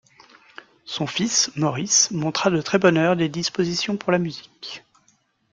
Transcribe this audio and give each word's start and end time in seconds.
Son 0.83 1.05
fils, 1.05 1.51
Maurice, 1.55 2.09
montra 2.09 2.49
de 2.49 2.59
très 2.59 2.79
bonne 2.79 2.97
heure 2.97 3.15
des 3.15 3.29
dispositions 3.29 3.97
pour 3.97 4.11
la 4.11 4.17
musique. 4.17 4.83